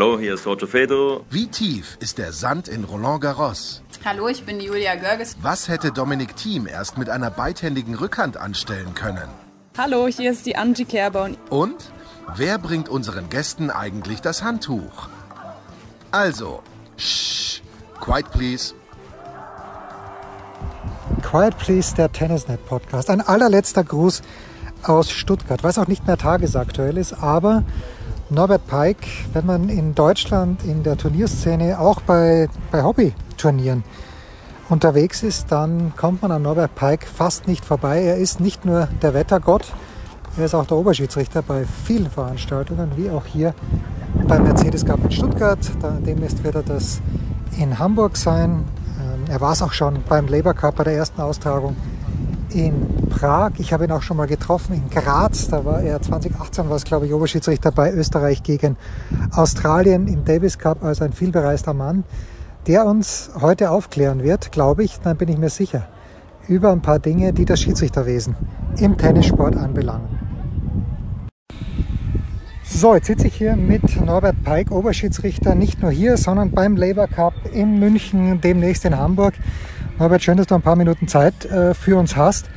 [0.00, 1.22] Hallo, hier ist Roger Federer.
[1.28, 3.82] Wie tief ist der Sand in Roland Garros?
[4.04, 5.36] Hallo, ich bin Julia Görges.
[5.42, 9.28] Was hätte Dominik Thiem erst mit einer beidhändigen Rückhand anstellen können?
[9.76, 11.30] Hallo, hier ist die Angie Kerber.
[11.50, 11.90] Und
[12.36, 15.08] wer bringt unseren Gästen eigentlich das Handtuch?
[16.12, 16.62] Also,
[16.96, 17.60] shh,
[18.00, 18.74] quiet please.
[21.22, 23.10] Quiet Please, der Tennisnet Podcast.
[23.10, 24.22] Ein allerletzter Gruß
[24.84, 27.64] aus Stuttgart, was auch nicht mehr tagesaktuell ist, aber
[28.30, 28.98] Norbert Peik,
[29.32, 33.84] wenn man in Deutschland in der Turnierszene auch bei, bei Hobbyturnieren
[34.68, 38.02] unterwegs ist, dann kommt man an Norbert Peik fast nicht vorbei.
[38.02, 39.72] Er ist nicht nur der Wettergott,
[40.36, 43.54] er ist auch der Oberschiedsrichter bei vielen Veranstaltungen, wie auch hier
[44.26, 45.58] beim Mercedes Cup in Stuttgart.
[46.06, 47.00] Demnächst wird er das
[47.58, 48.64] in Hamburg sein.
[49.00, 51.76] Ähm, Er war es auch schon beim Labour Cup bei der ersten Austragung
[52.54, 53.52] in Prag.
[53.58, 55.48] Ich habe ihn auch schon mal getroffen in Graz.
[55.48, 58.76] Da war er 2018, war es glaube ich Oberschiedsrichter bei Österreich gegen
[59.32, 62.04] Australien im Davis Cup, also ein vielbereister Mann,
[62.66, 65.88] der uns heute aufklären wird, glaube ich, dann bin ich mir sicher,
[66.48, 68.36] über ein paar Dinge, die das Schiedsrichterwesen
[68.78, 70.28] im Tennissport anbelangen.
[72.70, 77.08] So, jetzt sitze ich hier mit Norbert Peik, Oberschiedsrichter, nicht nur hier, sondern beim Labour
[77.08, 79.34] Cup in München, demnächst in Hamburg.
[79.98, 82.48] Norbert, schön, dass du ein paar Minuten Zeit äh, für uns hast.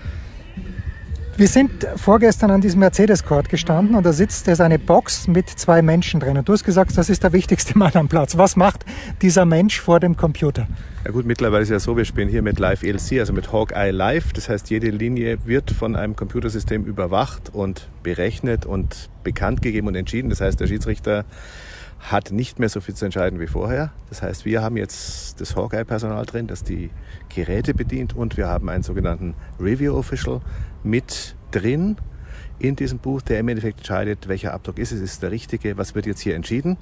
[1.37, 5.81] Wir sind vorgestern an diesem Mercedes-Court gestanden und da sitzt jetzt eine Box mit zwei
[5.81, 6.37] Menschen drin.
[6.37, 8.37] Und du hast gesagt, das ist der wichtigste Mann am Platz.
[8.37, 8.85] Was macht
[9.23, 10.67] dieser Mensch vor dem Computer?
[11.03, 13.89] Ja gut, mittlerweile ist ja so, wir spielen hier mit Live ELC, also mit Hawkeye
[13.89, 14.33] Live.
[14.33, 19.95] Das heißt, jede Linie wird von einem Computersystem überwacht und berechnet und bekannt gegeben und
[19.95, 20.29] entschieden.
[20.29, 21.25] Das heißt, der Schiedsrichter
[22.01, 23.91] hat nicht mehr so viel zu entscheiden wie vorher.
[24.09, 26.89] Das heißt, wir haben jetzt das Hawkeye-Personal drin, das die
[27.29, 30.41] Geräte bedient und wir haben einen sogenannten Review Official
[30.83, 31.97] mit drin
[32.59, 35.95] in diesem Buch, der im Endeffekt entscheidet, welcher Abdruck ist es, ist der richtige, was
[35.95, 36.77] wird jetzt hier entschieden.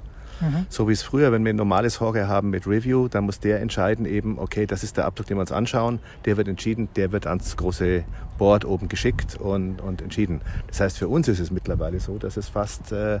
[0.68, 3.60] So wie es früher, wenn wir ein normales Hawkeye haben mit Review, dann muss der
[3.60, 7.12] entscheiden eben, okay, das ist der Abdruck, den wir uns anschauen, der wird entschieden, der
[7.12, 8.04] wird ans große
[8.38, 10.40] Board oben geschickt und, und entschieden.
[10.68, 13.20] Das heißt, für uns ist es mittlerweile so, dass es fast äh,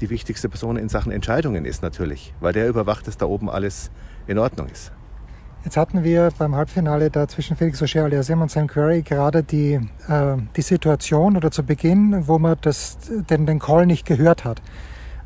[0.00, 3.90] die wichtigste Person in Sachen Entscheidungen ist natürlich, weil der überwacht, dass da oben alles
[4.26, 4.92] in Ordnung ist.
[5.64, 9.74] Jetzt hatten wir beim Halbfinale da zwischen Felix Auger aliassime und Sam Querrey gerade die,
[10.08, 12.98] äh, die Situation oder zu Beginn, wo man das,
[13.30, 14.60] den, den Call nicht gehört hat.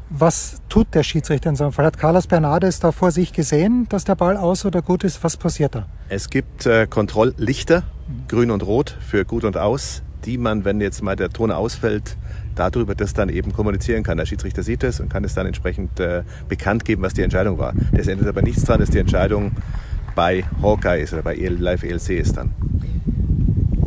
[0.09, 1.85] Was tut der Schiedsrichter in so einem Fall?
[1.85, 5.25] Hat Carlos Bernardes da vor sich gesehen, dass der Ball aus oder gut ist?
[5.25, 5.87] Was passiert da?
[6.09, 7.83] Es gibt äh, Kontrolllichter,
[8.29, 12.17] grün und rot für gut und aus, die man, wenn jetzt mal der Ton ausfällt,
[12.55, 14.17] darüber das dann eben kommunizieren kann.
[14.17, 17.59] Der Schiedsrichter sieht es und kann es dann entsprechend äh, bekannt geben, was die Entscheidung
[17.59, 17.75] war.
[17.93, 19.53] Es ändert aber nichts daran, dass die Entscheidung
[20.15, 22.55] bei Hawkeye ist oder bei EL, Live ELC ist dann.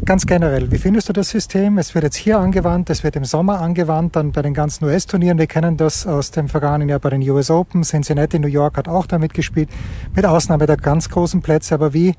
[0.09, 1.78] Ganz generell, wie findest du das System?
[1.78, 5.38] Es wird jetzt hier angewandt, es wird im Sommer angewandt, dann bei den ganzen US-Turnieren.
[5.38, 7.84] Wir kennen das aus dem vergangenen Jahr bei den US Open.
[7.84, 9.70] Cincinnati, New York hat auch damit gespielt,
[10.16, 11.75] mit Ausnahme der ganz großen Plätze.
[11.75, 12.16] Aber wie,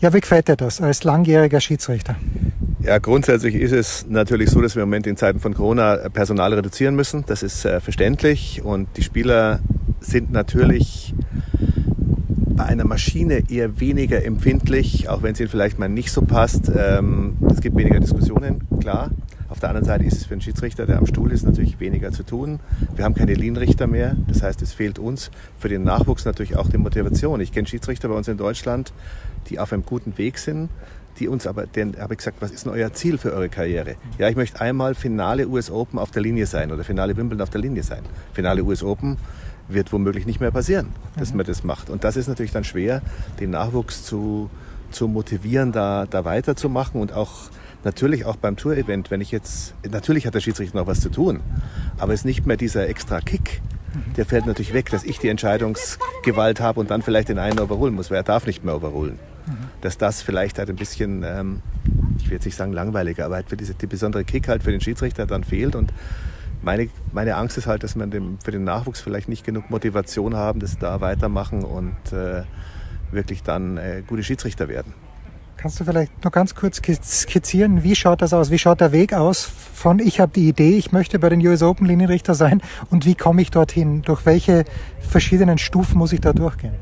[0.00, 2.16] ja, wie gefällt dir das als langjähriger Schiedsrichter?
[2.80, 6.54] Ja, grundsätzlich ist es natürlich so, dass wir im Moment in Zeiten von Corona Personal
[6.54, 7.24] reduzieren müssen.
[7.26, 9.60] Das ist äh, verständlich und die Spieler
[10.00, 11.14] sind natürlich
[12.56, 16.70] bei einer Maschine eher weniger empfindlich, auch wenn es ihnen vielleicht mal nicht so passt.
[16.74, 19.10] Ähm, es gibt weniger Diskussionen, klar.
[19.48, 22.10] Auf der anderen Seite ist es für einen Schiedsrichter, der am Stuhl ist, natürlich weniger
[22.10, 22.58] zu tun.
[22.96, 24.16] Wir haben keine Linienrichter mehr.
[24.26, 27.40] Das heißt, es fehlt uns für den Nachwuchs natürlich auch die Motivation.
[27.40, 28.92] Ich kenne Schiedsrichter bei uns in Deutschland,
[29.48, 30.70] die auf einem guten Weg sind,
[31.20, 33.94] die uns aber, denen habe ich gesagt, was ist denn euer Ziel für eure Karriere?
[34.18, 37.50] Ja, ich möchte einmal Finale US Open auf der Linie sein oder Finale Wimbledon auf
[37.50, 38.02] der Linie sein.
[38.32, 39.16] Finale US Open
[39.68, 40.88] wird womöglich nicht mehr passieren,
[41.18, 41.90] dass man das macht.
[41.90, 43.02] Und das ist natürlich dann schwer,
[43.40, 44.50] den Nachwuchs zu,
[44.90, 47.50] zu motivieren, da, da weiterzumachen und auch
[47.84, 51.40] natürlich auch beim Tour-Event, wenn ich jetzt, natürlich hat der Schiedsrichter noch was zu tun,
[51.98, 53.60] aber es ist nicht mehr dieser extra Kick,
[54.16, 57.94] der fällt natürlich weg, dass ich die Entscheidungsgewalt habe und dann vielleicht den einen overholen
[57.94, 59.18] muss, weil er darf nicht mehr overholen.
[59.80, 61.62] Dass das vielleicht halt ein bisschen, ähm,
[62.18, 64.72] ich will jetzt nicht sagen langweiliger, aber halt für diese, die besondere Kick halt für
[64.72, 65.92] den Schiedsrichter dann fehlt und
[66.62, 68.06] meine, meine Angst ist halt, dass wir
[68.44, 72.42] für den Nachwuchs vielleicht nicht genug Motivation haben, dass sie da weitermachen und äh,
[73.10, 74.92] wirklich dann äh, gute Schiedsrichter werden.
[75.56, 78.50] Kannst du vielleicht nur ganz kurz skizzieren, wie schaut das aus?
[78.50, 81.62] Wie schaut der Weg aus von ich habe die Idee, ich möchte bei den US
[81.62, 82.60] Open Linienrichter sein
[82.90, 84.02] und wie komme ich dorthin?
[84.02, 84.64] Durch welche
[85.00, 86.74] verschiedenen Stufen muss ich da durchgehen?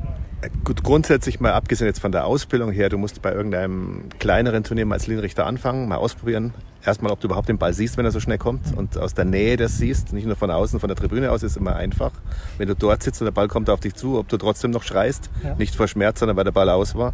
[0.63, 4.85] Gut, grundsätzlich mal abgesehen jetzt von der Ausbildung her, du musst bei irgendeinem kleineren Turnier
[4.85, 6.53] mal als Linienrichter anfangen, mal ausprobieren.
[6.83, 9.25] Erstmal, ob du überhaupt den Ball siehst, wenn er so schnell kommt und aus der
[9.25, 12.11] Nähe das siehst, nicht nur von außen, von der Tribüne aus, ist immer einfach.
[12.57, 14.83] Wenn du dort sitzt und der Ball kommt auf dich zu, ob du trotzdem noch
[14.83, 15.55] schreist, Ja.
[15.55, 17.13] nicht vor Schmerz, sondern weil der Ball aus war.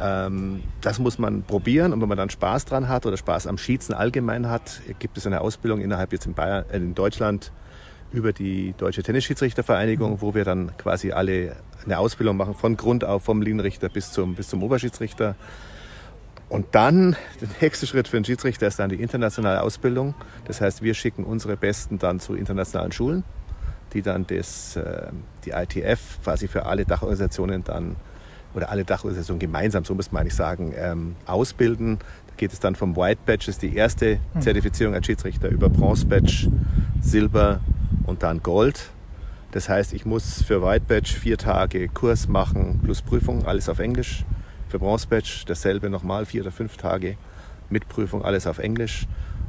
[0.00, 3.58] Ähm, das muss man probieren und wenn man dann Spaß dran hat oder Spaß am
[3.58, 7.52] Schießen allgemein hat, gibt es eine Ausbildung innerhalb jetzt in, Bayern, äh, in Deutschland
[8.12, 13.24] über die Deutsche Tennisschiedsrichtervereinigung, wo wir dann quasi alle eine Ausbildung machen von Grund auf,
[13.24, 15.36] vom Linienrichter bis zum, bis zum Oberschiedsrichter.
[16.48, 20.14] Und dann, der nächste Schritt für einen Schiedsrichter ist dann die internationale Ausbildung.
[20.46, 23.24] Das heißt, wir schicken unsere Besten dann zu internationalen Schulen,
[23.92, 25.08] die dann das, äh,
[25.44, 27.96] die ITF quasi für alle Dachorganisationen dann,
[28.54, 31.98] oder alle Dachorganisationen gemeinsam, so muss man eigentlich sagen, ähm, ausbilden.
[32.28, 35.68] Da geht es dann vom White Badge, das ist die erste Zertifizierung als Schiedsrichter, über
[35.68, 36.50] Bronze Badge,
[37.02, 37.60] Silber
[38.04, 38.90] und dann Gold.
[39.50, 43.78] Das heißt, ich muss für White Badge vier Tage Kurs machen plus Prüfung, alles auf
[43.78, 44.24] Englisch.
[44.68, 47.16] Für Bronze Badge dasselbe nochmal, vier oder fünf Tage
[47.70, 49.06] mit Prüfung, alles auf Englisch.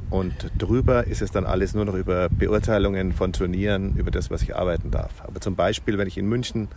[0.10, 4.42] Und drüber ist es dann alles nur noch über Beurteilungen von Turnieren, über das, was
[4.42, 5.12] ich arbeiten darf.
[5.24, 6.70] Aber zum Beispiel, wenn ich in München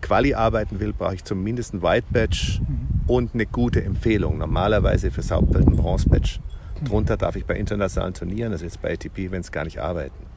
[0.00, 2.60] Quali arbeiten will, brauche ich zumindest ein White Badge
[3.06, 4.38] und eine gute Empfehlung.
[4.38, 6.38] Normalerweise für Hauptfeld ein Bronze Badge.
[6.82, 10.29] Drunter darf ich bei internationalen Turnieren, also jetzt bei ATP, wenn es gar nicht arbeiten.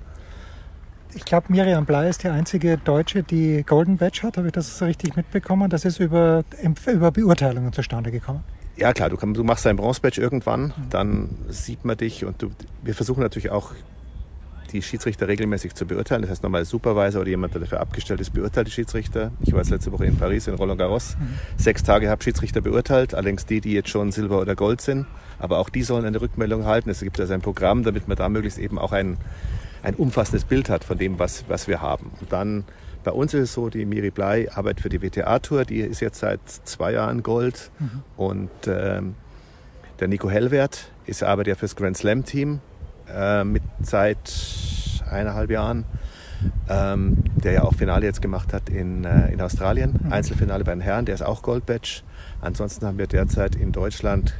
[1.15, 4.38] Ich glaube, Miriam Blei ist die einzige Deutsche, die Golden Badge hat.
[4.38, 5.69] Habe ich das richtig mitbekommen?
[5.69, 6.44] Das ist über,
[6.92, 8.44] über Beurteilungen zustande gekommen.
[8.75, 12.50] Ja klar, du, kann, du machst dein Bronze-Badge irgendwann, dann sieht man dich und du,
[12.81, 13.74] wir versuchen natürlich auch
[14.71, 16.24] die Schiedsrichter regelmäßig zu beurteilen.
[16.24, 19.31] Das heißt nochmal Supervisor oder jemand, der dafür abgestellt ist, beurteilt die Schiedsrichter.
[19.42, 21.16] Ich war jetzt letzte Woche in Paris, in Roland Garros.
[21.57, 25.06] Sechs Tage habe Schiedsrichter beurteilt, allerdings die, die jetzt schon Silber oder Gold sind.
[25.38, 26.89] Aber auch die sollen eine Rückmeldung erhalten.
[26.89, 29.18] Es gibt also ein Programm, damit man da möglichst eben auch ein,
[29.83, 32.12] ein umfassendes Bild hat von dem, was, was wir haben.
[32.19, 32.63] Und dann
[33.03, 36.19] bei uns ist es so, die Miri Blei arbeitet für die WTA-Tour, die ist jetzt
[36.19, 37.69] seit zwei Jahren Gold.
[38.15, 39.15] Und ähm,
[40.00, 42.62] der Nico Hellwert ist arbeitet ja fürs Grand Slam-Team
[43.13, 44.33] äh, mit seit
[45.09, 45.83] eineinhalb Jahren,
[46.69, 50.81] ähm, der ja auch Finale jetzt gemacht hat in, äh, in Australien, Einzelfinale bei den
[50.81, 52.03] Herren, der ist auch Gold-Badge.
[52.41, 54.33] Ansonsten haben wir derzeit in Deutschland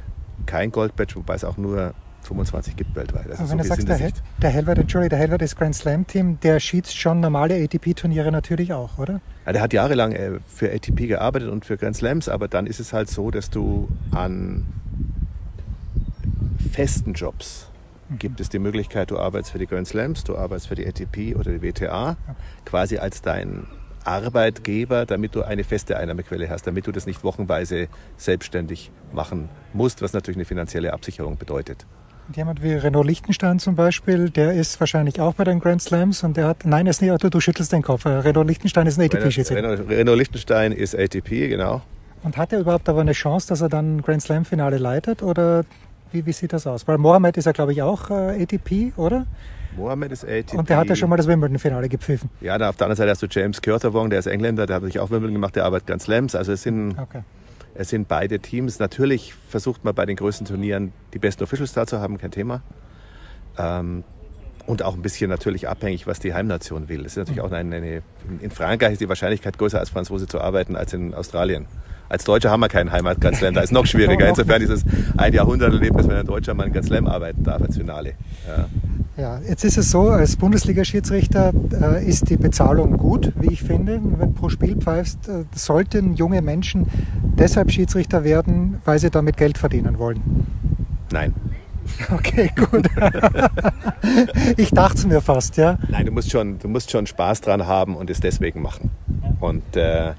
[0.45, 1.94] kein Gold-Badge, wobei es auch nur
[2.28, 3.30] 25 gibt weltweit.
[3.30, 4.12] Also Aber so wenn du viel sagst, der, Hel
[4.42, 8.74] der Helvert, Entschuldigung, der Helvert ist Grand Slam Team, der schießt schon normale ATP-Turniere natürlich
[8.74, 9.22] auch, oder?
[9.46, 12.80] Ja, der hat jahrelang äh, für ATP gearbeitet und für Grand Slams, aber dann ist
[12.80, 14.66] es halt so, dass du an
[16.72, 17.70] festen Jobs
[18.20, 21.36] gibt es die Möglichkeit, du arbeitest für die Grand Slams, du arbeitest für die ATP
[21.36, 22.18] oder die WTA,
[22.66, 23.66] quasi als dein
[24.06, 27.88] Arbeitgeber, damit du eine feste Einnahmequelle hast, damit du das nicht wochenweise
[28.18, 31.86] selbstständig machen musst, was natürlich eine finanzielle Absicherung bedeutet.
[32.36, 36.38] Jemand wie Renaud Lichtenstein zum Beispiel, der ist wahrscheinlich auch bei den Grand Slams und
[36.38, 38.06] der hat, nein, er ist nicht, du, du schüttelst den Kopf.
[38.06, 39.64] Äh, Renaud Lichtenstein ist ein ATP-Schiedsrichter.
[39.64, 41.81] Renault, Renault Liechtenstein ist ATP, genau.
[42.24, 45.66] Und hat er überhaupt aber eine Chance, dass er dann Grand Slam-Finale leitet oder
[46.14, 46.88] wie, wie sieht das aus?
[46.88, 49.26] Weil Mohamed ist ja, glaube ich, auch äh, ATP, oder?
[49.76, 50.54] Mohamed ist ATP.
[50.54, 52.30] Und der hat ja schon mal das Wimbledon-Finale gepfiffen.
[52.40, 54.84] Ja, dann auf der anderen Seite hast du James Curterwong, der ist Engländer, der hat
[54.84, 56.36] sich auch Wimbledon gemacht, der arbeitet ganz Slams.
[56.36, 57.22] Also es sind, Okay.
[57.75, 58.80] Es sind beide Teams.
[58.80, 62.62] Natürlich versucht man bei den größten Turnieren die besten Officials da zu haben, kein Thema.
[63.58, 64.04] Ähm,
[64.66, 67.02] und auch ein bisschen natürlich abhängig, was die Heimnation will.
[67.02, 68.02] Es ist natürlich auch eine, eine,
[68.40, 71.66] in Frankreich ist die Wahrscheinlichkeit größer als Franzose zu arbeiten als in Australien.
[72.08, 74.28] Als Deutscher haben wir keinen Heimat Grand Slam, da ist noch schwieriger.
[74.30, 74.86] Insofern ist es
[75.18, 78.14] ein Jahrhunderterlebnis, wenn ein Deutscher mal in Grand Slam arbeiten darf als Finale.
[78.47, 78.69] Ja.
[79.16, 84.02] Ja, jetzt ist es so, als Bundesliga-Schiedsrichter äh, ist die Bezahlung gut, wie ich finde.
[84.02, 86.88] Wenn pro Spiel pfeifst, äh, sollten junge Menschen
[87.38, 90.22] deshalb Schiedsrichter werden, weil sie damit Geld verdienen wollen.
[91.12, 91.34] Nein.
[92.10, 92.88] Okay, gut.
[94.58, 95.78] ich dachte es mir fast, ja.
[95.90, 98.90] Nein, du musst schon, du musst schon Spaß dran haben und es deswegen machen.
[99.42, 100.14] Und äh,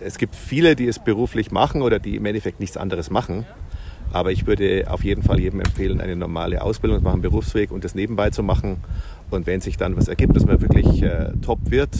[0.00, 3.46] es gibt viele, die es beruflich machen oder die im Endeffekt nichts anderes machen.
[4.12, 7.84] Aber ich würde auf jeden Fall jedem empfehlen, eine normale Ausbildung zu machen, Berufsweg und
[7.84, 8.78] das nebenbei zu machen.
[9.30, 11.90] Und wenn sich dann was ergibt, dass man wirklich äh, top wird,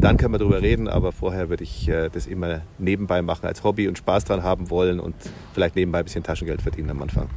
[0.00, 0.88] dann können wir darüber reden.
[0.88, 4.70] Aber vorher würde ich äh, das immer nebenbei machen als Hobby und Spaß dran haben
[4.70, 5.14] wollen und
[5.52, 7.28] vielleicht nebenbei ein bisschen Taschengeld verdienen am Anfang.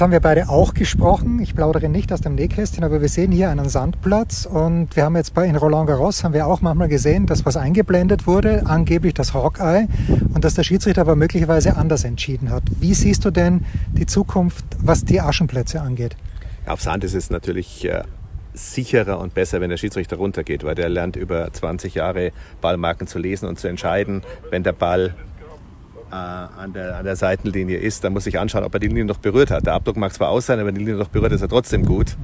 [0.00, 1.40] Jetzt haben wir beide auch gesprochen.
[1.42, 5.14] Ich plaudere nicht aus dem Nähkästchen, aber wir sehen hier einen Sandplatz und wir haben
[5.14, 9.12] jetzt bei in Roland Garros haben wir auch manchmal gesehen, dass was eingeblendet wurde, angeblich
[9.12, 9.88] das Hawkeye
[10.32, 12.62] und dass der Schiedsrichter aber möglicherweise anders entschieden hat.
[12.80, 16.16] Wie siehst du denn die Zukunft, was die Aschenplätze angeht?
[16.64, 18.02] Auf Sand ist es natürlich äh,
[18.54, 23.18] sicherer und besser, wenn der Schiedsrichter runtergeht, weil der lernt über 20 Jahre Ballmarken zu
[23.18, 25.14] lesen und zu entscheiden, wenn der Ball
[26.10, 29.04] äh, an, der, an der Seitenlinie ist, dann muss ich anschauen, ob er die Linie
[29.04, 29.66] noch berührt hat.
[29.66, 31.84] Der Abdruck mag zwar aus sein, aber wenn die Linie noch berührt, ist er trotzdem
[31.84, 32.16] gut.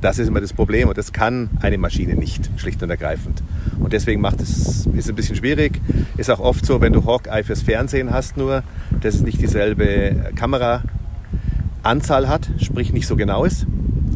[0.00, 3.42] Das ist immer das Problem und das kann eine Maschine nicht, schlicht und ergreifend.
[3.78, 5.80] Und deswegen macht es, ist es ein bisschen schwierig.
[6.16, 8.62] Ist auch oft so, wenn du Hawkeye fürs Fernsehen hast nur,
[9.00, 13.66] dass es nicht dieselbe Kameraanzahl hat, sprich nicht so genau ist.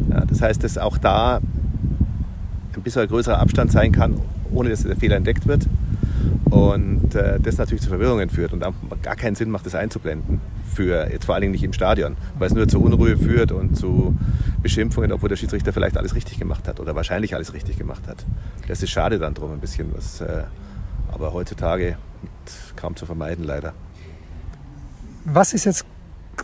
[0.09, 1.39] Ja, das heißt, dass auch da
[2.75, 4.15] ein bisschen größerer Abstand sein kann,
[4.51, 5.67] ohne dass der Fehler entdeckt wird.
[6.45, 8.63] Und äh, das natürlich zu Verwirrungen führt und
[9.03, 10.41] gar keinen Sinn macht, das einzublenden.
[10.73, 13.75] Für jetzt vor allen Dingen nicht im Stadion, weil es nur zu Unruhe führt und
[13.75, 14.17] zu
[14.61, 18.25] Beschimpfungen, obwohl der Schiedsrichter vielleicht alles richtig gemacht hat oder wahrscheinlich alles richtig gemacht hat.
[18.67, 20.43] Das ist schade dann drum ein bisschen, was, äh,
[21.11, 21.97] aber heutzutage
[22.75, 23.73] kaum zu vermeiden leider.
[25.25, 25.85] Was ist jetzt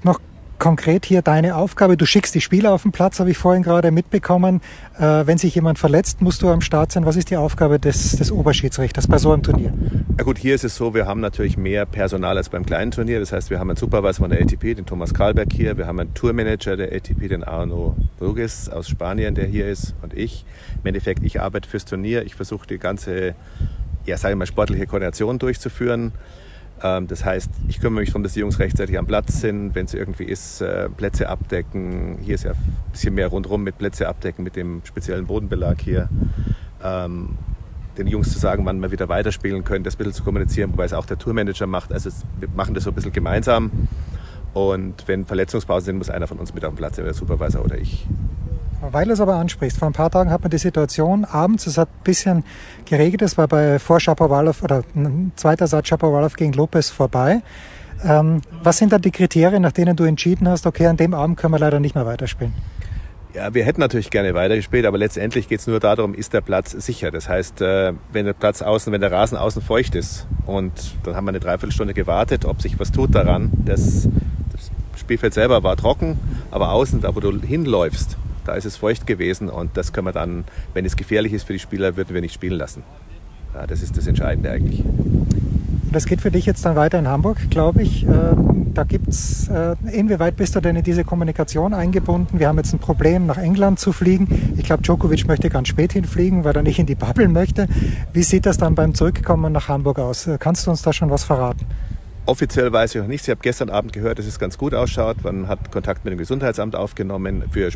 [0.04, 0.20] noch
[0.60, 1.98] konkret hier deine Aufgabe?
[1.98, 4.62] Du schickst die Spieler auf den Platz, habe ich vorhin gerade mitbekommen.
[4.98, 7.06] Äh, wenn sich jemand verletzt, musst du am Start sein.
[7.06, 9.74] Was ist die Aufgabe des, des Oberschiedsrichters bei so einem Turnier?
[10.18, 13.20] Ja gut, hier ist es so, wir haben natürlich mehr Personal als beim kleinen Turnier.
[13.20, 15.78] Das heißt, wir haben einen Supervisor von der ATP, den Thomas Karlberg hier.
[15.78, 20.14] Wir haben einen Tourmanager der ATP, den Arno Burgess aus Spanien, der hier ist und
[20.14, 20.46] ich.
[20.82, 22.26] Im Endeffekt, ich arbeite fürs Turnier.
[22.26, 23.36] Ich versuche die ganze,
[24.06, 26.14] ja, sage ich mal, sportliche Koordination durchzuführen.
[26.84, 29.86] Ähm, das heißt, ich kümmere mich darum, dass die Jungs rechtzeitig am Platz sind, wenn
[29.86, 32.18] es irgendwie ist, äh, Plätze abdecken.
[32.22, 36.10] Hier ist ja ein bisschen mehr rundherum mit Plätze abdecken, mit dem speziellen Bodenbelag hier.
[36.84, 37.38] Ähm,
[37.98, 40.84] den Jungs zu sagen, wann wir wieder weiterspielen können, das ein bisschen zu kommunizieren, wobei
[40.84, 41.94] es auch der Tourmanager macht.
[41.94, 43.72] Also wir machen das so ein bisschen gemeinsam.
[44.54, 47.78] Und wenn Verletzungspausen sind, muss einer von uns mit auf dem Platz, der Supervisor oder
[47.78, 48.08] ich.
[48.92, 51.78] Weil du es aber ansprichst, vor ein paar Tagen hat man die Situation abends, es
[51.78, 52.44] hat ein bisschen
[52.86, 57.42] geregnet, es war bei vor Shapovalov oder ein zweiter Satz Shapovalov gegen Lopez vorbei.
[58.04, 61.38] Ähm, was sind dann die Kriterien, nach denen du entschieden hast, okay, an dem Abend
[61.38, 62.54] können wir leider nicht mehr weiterspielen?
[63.34, 66.72] Ja, wir hätten natürlich gerne weitergespielt, aber letztendlich geht es nur darum, ist der Platz
[66.72, 67.12] sicher.
[67.12, 70.72] Das heißt, äh, wenn der Platz außen, wenn der Rasen außen feucht ist und
[71.04, 73.52] dann haben wir eine Dreiviertelstunde gewartet, ob sich was tut daran.
[73.66, 74.08] Das,
[74.54, 76.18] das Spielfeld selber war trocken,
[76.50, 80.14] aber außen, da wo du hinläufst, da ist es feucht gewesen und das können wir
[80.14, 82.84] dann, wenn es gefährlich ist für die Spieler, würden wir nicht spielen lassen.
[83.54, 84.84] Ja, das ist das Entscheidende eigentlich.
[85.92, 88.04] Das geht für dich jetzt dann weiter in Hamburg, glaube ich.
[88.04, 92.38] Ähm, da gibt's, äh, inwieweit bist du denn in diese Kommunikation eingebunden?
[92.38, 94.56] Wir haben jetzt ein Problem, nach England zu fliegen.
[94.58, 97.68] Ich glaube, Djokovic möchte ganz spät hinfliegen, weil er nicht in die Bubble möchte.
[98.12, 100.30] Wie sieht das dann beim Zurückkommen nach Hamburg aus?
[100.40, 101.66] Kannst du uns da schon was verraten?
[102.28, 103.28] Offiziell weiß ich noch nichts.
[103.28, 105.24] Ich habe gestern Abend gehört, dass es ganz gut ausschaut.
[105.24, 107.70] Man hat Kontakt mit dem Gesundheitsamt aufgenommen, für,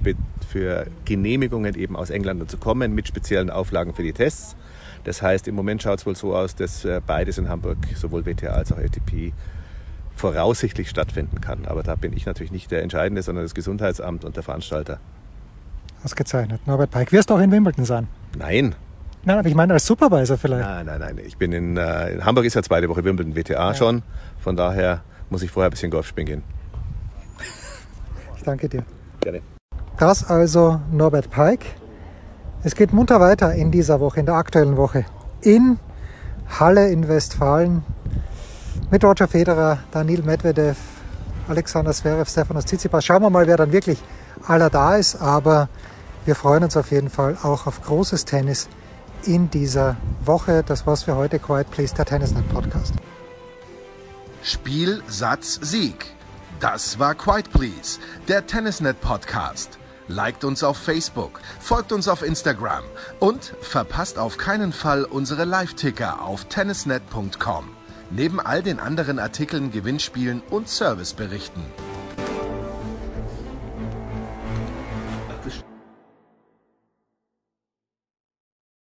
[0.49, 4.55] für Genehmigungen eben aus England zu kommen, mit speziellen Auflagen für die Tests.
[5.03, 8.25] Das heißt, im Moment schaut es wohl so aus, dass äh, beides in Hamburg, sowohl
[8.25, 9.33] WTA als auch ATP,
[10.15, 11.65] voraussichtlich stattfinden kann.
[11.67, 14.99] Aber da bin ich natürlich nicht der Entscheidende, sondern das Gesundheitsamt und der Veranstalter.
[16.03, 16.65] Ausgezeichnet.
[16.65, 18.07] Norbert Peik, wirst du auch in Wimbledon sein?
[18.37, 18.75] Nein,
[19.25, 20.67] Nein, aber ich meine als Supervisor vielleicht.
[20.67, 21.19] Nein, nein, nein.
[21.25, 23.73] Ich bin in, äh, in Hamburg ist ja zweite Woche Wimbledon WTA ja.
[23.73, 24.01] schon.
[24.39, 26.43] Von daher muss ich vorher ein bisschen Golf spielen gehen.
[28.37, 28.83] Ich danke dir.
[29.19, 29.41] Gerne.
[29.97, 31.65] Das also Norbert Peik.
[32.63, 35.05] Es geht munter weiter in dieser Woche, in der aktuellen Woche.
[35.41, 35.77] In
[36.59, 37.83] Halle in Westfalen
[38.91, 40.77] mit Roger Federer, Daniel Medvedev,
[41.47, 43.05] Alexander Zverev, Stefanos Tsitsipas.
[43.05, 43.99] Schauen wir mal, wer dann wirklich
[44.47, 45.21] aller da ist.
[45.21, 45.69] Aber
[46.25, 48.69] wir freuen uns auf jeden Fall auch auf großes Tennis
[49.25, 50.63] in dieser Woche.
[50.65, 51.39] Das war's für heute.
[51.39, 52.93] Quiet Please, der Tennisnet Podcast.
[54.43, 56.13] Spiel, Satz, Sieg.
[56.59, 59.77] Das war Quiet Please, der Tennisnet Podcast.
[60.07, 62.83] Liked uns auf Facebook, folgt uns auf Instagram
[63.19, 67.69] und verpasst auf keinen Fall unsere Live-Ticker auf tennisnet.com.
[68.09, 71.61] Neben all den anderen Artikeln, Gewinnspielen und Serviceberichten.